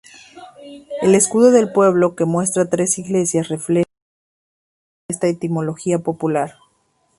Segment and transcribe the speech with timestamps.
[1.03, 6.55] El escudo del pueblo, que muestra tres iglesias, refleja fielmente esta etimología popular.